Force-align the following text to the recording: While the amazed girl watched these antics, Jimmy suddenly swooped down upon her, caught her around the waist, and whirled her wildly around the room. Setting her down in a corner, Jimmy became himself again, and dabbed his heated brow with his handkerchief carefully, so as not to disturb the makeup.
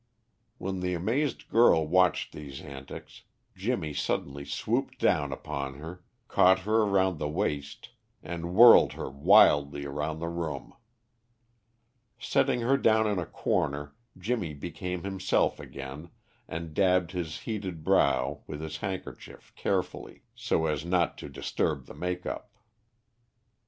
While 0.57 0.79
the 0.79 0.95
amazed 0.95 1.47
girl 1.47 1.85
watched 1.85 2.33
these 2.33 2.59
antics, 2.59 3.21
Jimmy 3.55 3.93
suddenly 3.93 4.45
swooped 4.45 4.97
down 4.97 5.31
upon 5.31 5.75
her, 5.75 6.03
caught 6.27 6.61
her 6.61 6.77
around 6.77 7.19
the 7.19 7.29
waist, 7.29 7.89
and 8.23 8.55
whirled 8.55 8.93
her 8.93 9.11
wildly 9.11 9.85
around 9.85 10.17
the 10.17 10.27
room. 10.27 10.73
Setting 12.17 12.61
her 12.61 12.77
down 12.77 13.05
in 13.05 13.19
a 13.19 13.27
corner, 13.27 13.93
Jimmy 14.17 14.55
became 14.55 15.03
himself 15.03 15.59
again, 15.59 16.09
and 16.47 16.73
dabbed 16.73 17.11
his 17.11 17.41
heated 17.41 17.83
brow 17.83 18.41
with 18.47 18.59
his 18.59 18.77
handkerchief 18.77 19.53
carefully, 19.55 20.23
so 20.33 20.65
as 20.65 20.83
not 20.83 21.15
to 21.19 21.29
disturb 21.29 21.85
the 21.85 21.93
makeup. 21.93 22.49